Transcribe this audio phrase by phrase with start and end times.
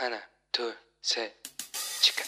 [0.00, 0.18] 하나,
[0.50, 1.30] 둘, 셋,
[2.00, 2.24] 치카.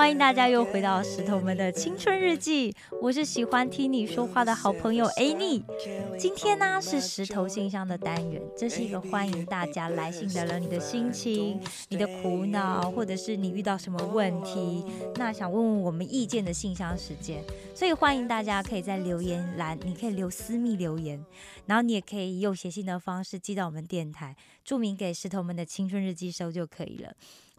[0.00, 2.74] 欢迎大家又回到石头们的青春日记。
[3.02, 5.62] 我是喜欢听你说话的好朋友 Annie。
[6.18, 14.82] 今天呢是石头信箱的单元，这是一个欢迎大家来信的人你的心情、你的苦恼，或者是你遇到什么问题，
[15.16, 17.44] 那想问问我们意见的信箱时间。
[17.74, 21.22] 所以欢迎大家可以在留言栏，你可以留私密留言，
[21.66, 27.12] 然后你也可以用写信的方式寄到我们电台，注明给石头们的青春日记收就可以了。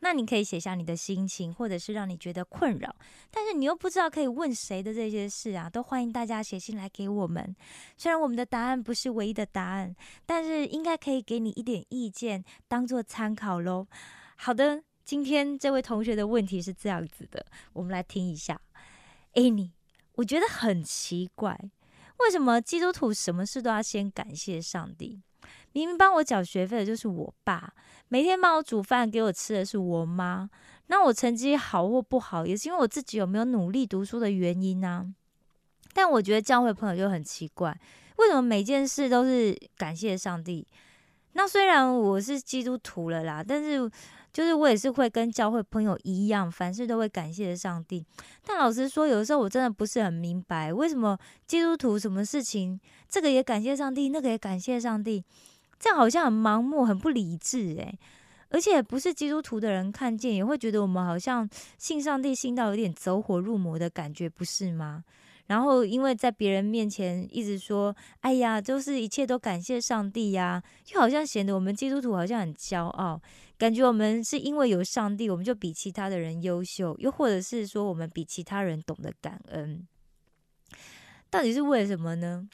[0.03, 2.95] 那你可以写下你的心情，或者是让你觉得困扰，
[3.29, 7.55] 但是你又不知道可以问谁的这些事啊，都欢迎大家写信来给我们。
[7.97, 9.95] 虽然我们的答案不是唯一的答案，
[10.25, 13.87] 但是应该可以给你一点意见，当做参考喽。
[14.37, 18.59] 好的，今天这位同学的问题是这样子的，我们来听一下。
[19.33, 19.71] 哎，你
[20.15, 21.57] 我觉得很奇怪，
[22.17, 25.21] 为什么基督徒什么事都要先感谢上帝？
[25.73, 27.73] 明明帮我缴学费的就是我爸，
[28.09, 30.49] 每天帮我煮饭给我吃的是我妈。
[30.87, 35.05] 那我成绩好或不好，也是因为我自己有没有努力读书的原因啊。
[35.93, 37.77] 但我觉得教会朋友就很奇怪，
[38.17, 40.67] 为什么每件事都是感谢上帝？
[41.33, 43.89] 那虽然我是基督徒了啦，但是
[44.33, 48.05] 就是我也是会跟教会朋友一样，凡事都会感谢上帝。
[48.45, 55.23] 但老实说，有的时候我真的不是很明白，为什么基督徒什么事情这个也感谢上帝，那个也感谢上帝。
[55.81, 57.97] 这样好像很盲目，很不理智诶。
[58.49, 65.03] 而且不是基督徒的人看见，也会觉得我们好像信上帝信到有点走火入魔的感觉，不是吗？
[65.47, 73.19] 然后因为在别人面前一直说“哎呀，就是一切都感谢上帝呀”，就好像显得我们基督徒好像很骄傲，
[73.57, 79.87] 感觉我们是因为有上帝，我们就比其他的人优秀，又或者是说我们比其他人懂得感恩，
[81.29, 82.47] 到底是为什么呢？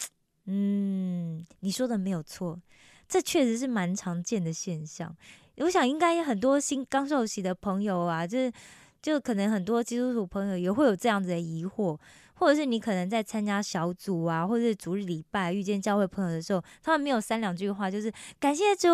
[0.46, 2.60] 嗯，你说的没有错。
[3.08, 5.16] 这确实是蛮常见的现象，
[5.58, 8.52] 我想应该很多新刚受洗的朋友啊，就是
[9.02, 11.98] 就可能很多基督徒朋友也会有这样子的疑惑，
[12.34, 18.88] 或者是你可能在参加小组啊，或者是主日礼拜遇见教会朋友的时候，他们没有三两句话，就是感谢主，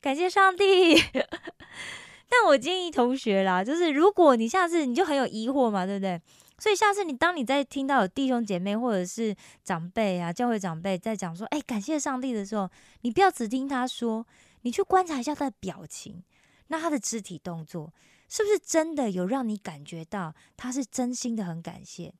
[0.00, 0.64] 感谢上帝。
[2.28, 6.20] 但我建议同学啦，就是如果你下次你就很有疑惑嘛，对不对？
[6.58, 9.34] 所以下次你当你在听到有弟兄姐妹或者是
[9.64, 12.70] 长辈啊，教会长辈在讲说，哎，感谢上帝的时候，
[13.02, 14.26] 你不要只听他说，
[14.62, 16.22] 你去观察一下他的表情，
[16.68, 17.92] 那他的肢体动作
[18.28, 22.14] 是不是真的有让你感觉到他是真心的很感谢？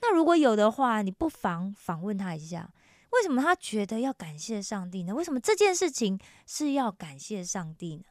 [0.00, 2.72] 那如果有的话，你不妨访问他一下，
[3.10, 5.14] 为什么他觉得要感谢上帝呢？
[5.14, 8.04] 为什么这件事情是要感谢上帝呢？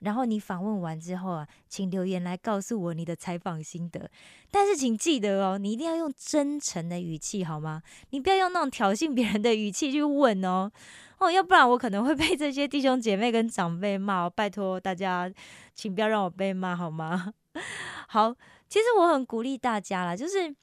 [0.00, 4.10] 然后你访问完之后啊，请留言来告诉我你的采访心得。
[4.50, 7.82] 但是请记得哦，你一定要用真诚的语气好吗？
[8.10, 10.70] 你不要用那种挑衅别人的语气去问哦
[11.18, 14.28] 哦，要不然我可能会被这些弟兄姐妹跟长辈骂。
[14.28, 15.32] 拜托大家，
[15.74, 17.32] 请不要让我被骂好吗？
[18.08, 18.34] 好，
[18.68, 20.54] 其实我很鼓励大家啦，就是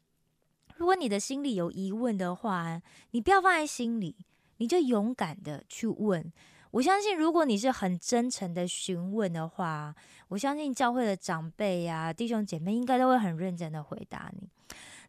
[0.78, 2.80] 如果你的心里有疑问的话，
[3.12, 4.16] 你不要放在心里，
[4.58, 6.32] 你就勇敢的去问。
[6.74, 9.94] 我相信，如果你是很真诚的询问的话，
[10.30, 14.50] 我相信教会的长辈呀、弟兄姐妹应该都会很认真的回答你。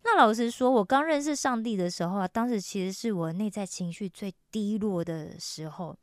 [0.03, 5.97] 那老实说，我刚认识上帝的时候啊，当时其实是我内在情绪最低落的时候。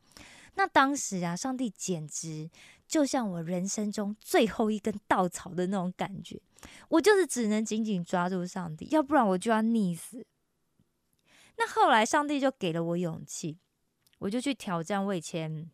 [0.54, 2.50] 那当时啊，上帝简直
[2.88, 6.42] 就像我人生中最后一根稻草的那种感觉，
[6.88, 10.26] 我就是只能紧紧抓住上帝，要不然我就要溺死。
[11.56, 13.58] 那后来，上帝就给了我勇气。
[14.22, 15.68] 我就去挑战我以前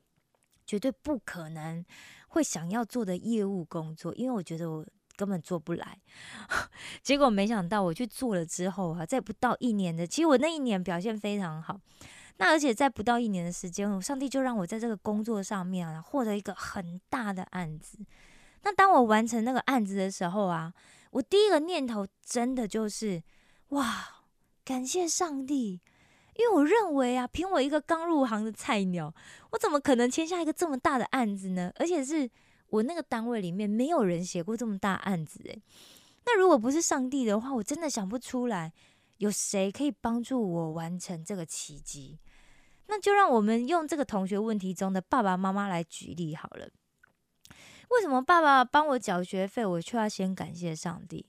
[0.65, 1.85] 绝对不可能
[2.29, 4.87] 会想要做的业务工作，因为我觉得我
[5.17, 5.99] 根本做不来。
[7.03, 11.79] 结果没想到我去做了之后啊，在不到一年的，其实我那一年表现非常好。
[12.39, 17.99] 那而且在不到一年的时间，上帝就让我在这个工作上面啊获得一个很大的案子。
[18.63, 20.73] 那当我完成那个案子的时候啊，
[21.11, 23.23] 我第一个念头真的就是
[23.69, 24.25] 哇，
[24.65, 25.81] 感谢上帝。
[26.39, 29.13] 因为我认为啊，凭我一个刚入行的菜鸟，
[29.51, 31.73] 我怎么可能签下一个这么大的案子呢？
[31.75, 32.31] 而且是
[32.69, 35.61] 我那个单位里面没有人写过这么大案子诶。
[36.25, 38.73] 那如果不是上帝的话，我真的想不出来
[39.17, 42.21] 有谁可以帮助我完成这个奇迹。
[42.87, 46.69] 那就让我们用这个同学问题中的爸爸妈妈来举例好了。
[47.91, 51.27] 为什么爸爸帮我缴学费，我却要先感谢上帝？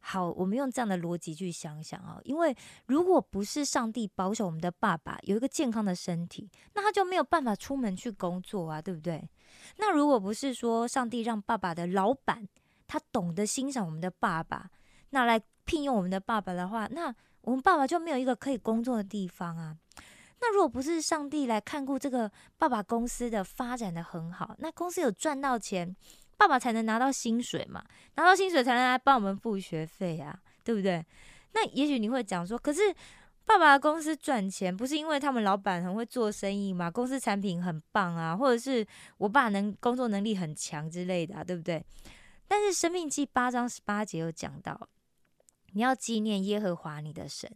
[0.00, 2.56] 好，我们用这样的逻辑去想想啊，因为
[2.86, 9.28] 如果不是上帝保守我们的爸爸有一个健康的身体，那他就没有办法出门去工作啊，对不对？
[9.76, 12.48] 那如果不是说上帝让爸爸的老板
[12.86, 14.70] 他懂得欣赏我们的爸爸，
[15.10, 19.76] 那来聘用我们的爸爸的话，那我们爸爸就没有一个可以工作的地方啊。
[20.40, 25.94] 那如果不是上帝来看顾这个爸爸公司的发展的很好，那公司有赚到钱。
[26.38, 31.04] 爸爸才能拿到薪水嘛，拿到薪水才能来帮我们付学费啊，对不对？
[31.52, 32.80] 那也许你会讲说，可是
[33.44, 36.88] 爸爸的公司赚钱，不是因为他们老板很会做生意嘛？
[36.88, 38.86] 公司产品很棒啊，或者是
[39.16, 41.84] 我爸能工作能力很强之类的，啊，对不对？
[42.46, 44.88] 但是《生命记》八章十八节有讲到，
[45.72, 47.50] 你要纪念耶和华你的神，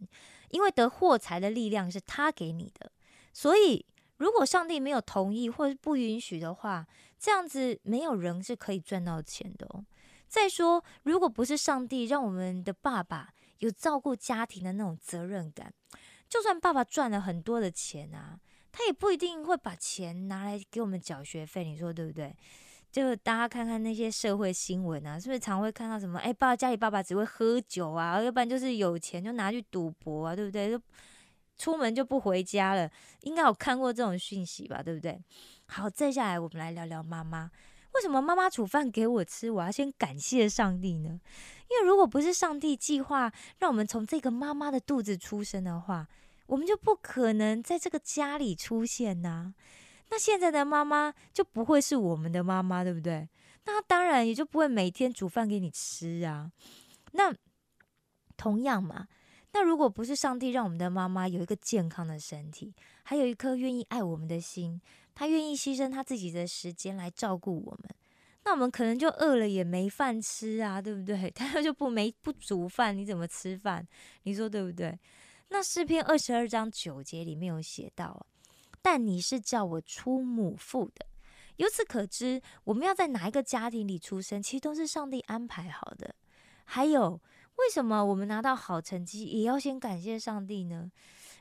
[0.49, 2.91] 因为得获财的力量是他给你的，
[3.31, 3.85] 所以。
[4.23, 6.87] 如果上帝没有同意或者不允许的话，
[7.19, 9.83] 这样子没有人是可以赚到钱的哦。
[10.29, 15.73] 再说，如果不是上帝让我们的爸爸有照顾家庭的那种责任感，
[16.29, 18.39] 就算爸爸赚了很多的钱啊，
[18.71, 21.65] 他也不一定会把钱拿来给我们缴学费。
[21.65, 22.33] 你说对不对？
[22.93, 26.17] 就大家看看那些社会新闻啊，是不是常会看到什么？
[26.19, 30.79] 哎，爸家里爸爸只会喝酒啊，要不然就是有钱就拿去赌博啊，对不对？
[31.57, 32.89] 出门就不回家了，
[33.21, 35.21] 应该有看过这种讯息吧，对不对？
[35.67, 37.49] 好，接下来我们来聊聊妈妈。
[37.93, 41.19] 为什么妈妈煮饭给我吃，我要先感谢上帝呢？
[41.69, 46.07] 因为如果不是上帝计划让我们从这个妈妈的肚子出生的话，
[46.47, 49.53] 我们就不可能在这个家里出现呐。
[50.09, 53.29] 那现在的妈妈就不会是我们的妈妈，对不对？
[53.65, 56.51] 那当然也就不会每天煮饭给你吃啊。
[57.11, 57.33] 那
[58.35, 59.07] 同样嘛。
[59.55, 62.73] 那如果不是上帝让我们的妈妈有一个健康的身体，
[63.03, 64.81] 还有一颗愿意爱我们的心，
[65.13, 67.89] 她愿意牺牲她自己的时间来照顾我们，
[68.45, 71.29] 那我们可能就饿了也没饭吃啊，对不对？
[71.31, 73.87] 她就不没不煮饭，你怎么吃饭？
[74.23, 74.99] 你说对不对？
[75.49, 78.25] 那诗篇二十二章九节里面有写到，
[78.81, 81.05] 但你是叫我出母腹的，
[81.57, 86.15] 由此可知，我们要在哪一个家庭里出生，其实都是上帝安排好的。
[86.65, 87.21] 还有。
[87.57, 90.91] 为什么我们拿到好成绩也要先感谢上帝呢？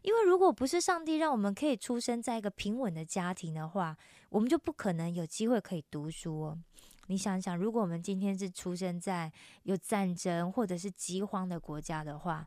[0.03, 3.97] 因为如果不是上帝让我们可以出生在一个平稳的家庭的话，
[4.31, 6.59] 我们就不可能有机会可以读书哦。
[7.07, 9.31] 你想想，如果我们今天是出生在
[9.63, 12.47] 有战争或者是饥荒的国家的话，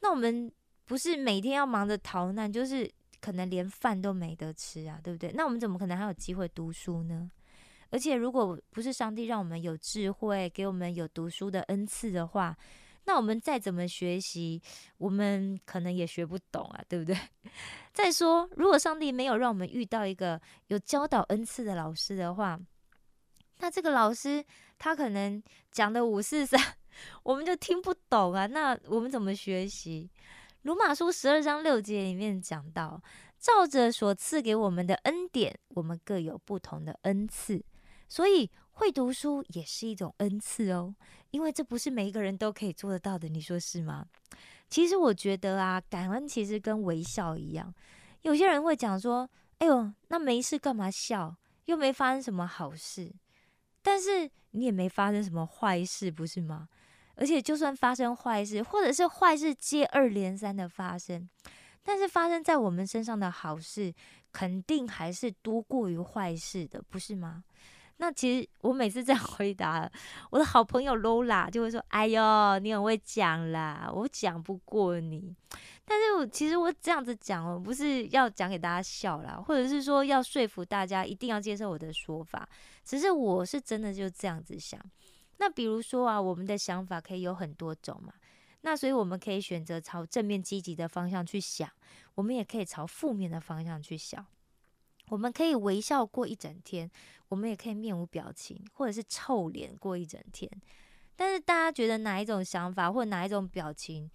[0.00, 0.50] 那我们
[0.84, 2.90] 不是每天要忙着逃难，就是
[3.20, 5.32] 可能连饭都没得吃啊，对不对？
[5.32, 7.30] 那我们怎么可能还有机会读书呢？
[7.90, 12.56] 而且，如果不是上帝让我们有智慧，给我们有读书的恩赐的话，
[13.04, 14.60] 那我们再怎么学习，
[14.98, 17.16] 我们可能也学不懂啊，对不对？
[17.92, 22.60] 再说，如果上帝没有让我们遇到一个有教导恩赐的老师的话，
[23.58, 24.44] 那这个老师
[24.78, 25.42] 他可能
[25.72, 26.60] 讲的五四三，
[27.24, 28.46] 我们就听不懂啊。
[28.46, 30.08] 那我们怎么学习？
[30.62, 33.02] 罗马书十二章六节里面讲到，
[33.38, 37.64] 照着所赐给我们的恩典，我们各有不同的恩赐，
[38.08, 38.50] 所以。
[38.80, 40.94] 会读书也是一种恩赐哦，
[41.32, 44.06] 因为这不是每一个人都可以做得到的，你说是吗？
[44.70, 47.74] 其实我觉得啊，感恩其实跟微笑一样。
[48.22, 49.28] 有些人会讲说
[49.60, 51.36] ：“哎呦，那没事干嘛笑？
[51.66, 53.12] 又没发生什么好事。”
[53.84, 56.66] 但是你也没发生什么坏事，不是吗？
[57.16, 61.28] 而且就算发生坏事，或者是坏事接二连三的发生，
[61.82, 63.92] 但是发生在我们身上的好事，
[64.32, 67.44] 肯定还是多过于坏事的，不是吗？
[68.02, 69.88] 那其实我每次这样 回答，
[70.30, 75.36] 我的好朋友 Lola 就会说：“哎呦，你很会讲啦，我讲不过你。”
[75.84, 82.48] 但是我其实我这样子讲哦，不是要讲给大家笑啦，或者是说要说服大家一定要接受我的说法，
[82.84, 84.80] 只是我是真的就这样子想。
[85.36, 88.14] 那比如说啊，我们的想法可以有很多种嘛，
[88.62, 91.68] 那所以我们可以选择朝正面积极的方向去想，
[92.14, 94.24] 我们也可以朝负面的方向去想。
[95.10, 96.90] 我们可以微笑过一整天，
[97.28, 100.50] 我们也可以面无表情，或者是臭脸过一整天。
[101.16, 104.10] 但是大家觉得哪一种想法或哪一种表情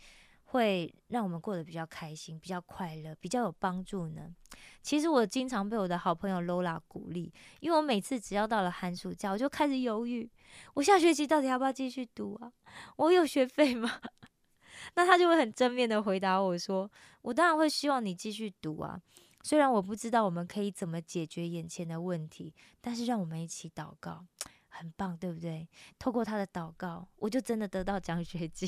[0.45, 4.33] 会让我们过得比较开心、比较快乐、比较有帮助呢？
[4.81, 10.29] 其实我经常被我的好朋友 Lola 鼓励，因为我每次只要到了寒暑假，我就开始犹豫：
[10.75, 12.51] 我下学期到底要不要继续读啊？
[12.95, 13.99] 我有学费吗？
[14.95, 16.89] 那他就会很正面的回答我说：
[17.21, 18.99] 我当然会希望你继续读啊。
[19.45, 24.25] 虽然我不知道我们可以怎么解决眼前的问题，但是让我们一起祷告，
[24.69, 25.69] 很棒，对不对？
[25.99, 28.67] 透过他的祷告，我就真的得到奖学金。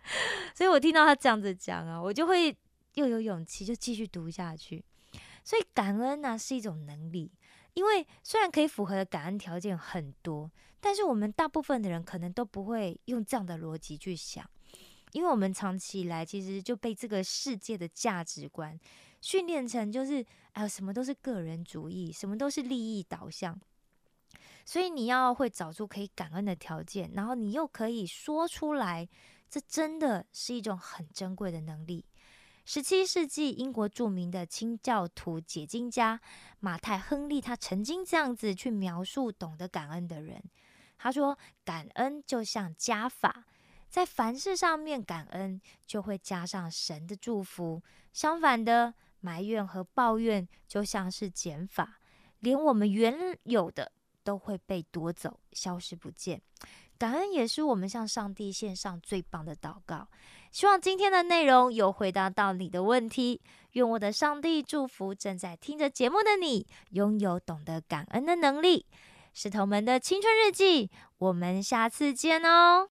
[0.56, 2.56] 所以我听到他这样子讲啊，我就会
[2.94, 4.82] 又有勇气，就继续读下去。
[5.44, 7.30] 所以感恩呢是一种能力，
[7.74, 14.48] 因为虽然可以符合的感恩条件很多，但是我们大部分的人可能都不会用这样的逻辑去想，
[15.12, 18.80] 因为我们长期以来其实就被这个世界的价值观
[19.20, 23.60] 训练成就是哎，什么都是个人主义，什么都是利益导向。
[24.64, 29.08] 所以你要会找出可以感恩的条件，然后你又可以说出来，
[29.48, 32.04] 这真的是一种很珍贵的能力。
[32.64, 36.20] 十七世纪英国著名的清教徒解经家
[36.58, 40.42] 马太·亨利，他曾经这样子去描述懂得感恩的人。
[40.98, 43.44] 他说：“感恩就像加法，
[43.88, 47.80] 在凡事上面感恩，就会加上神的祝福；
[48.12, 48.94] 相反的，
[49.26, 51.98] 埋怨和抱怨就像是减法，
[52.40, 53.90] 连我们原有的。”
[54.26, 56.42] 都会被夺走，消失不见。
[56.98, 60.08] 感恩也是我们向上帝献上最棒的祷告。
[60.50, 63.40] 希望今天的内容有回答到你的问题。
[63.74, 68.84] 愿我的上帝祝福正在听着节目的你，拥有懂得感恩的能力。
[69.32, 72.84] 石头们的青春日记，我们下次见哦。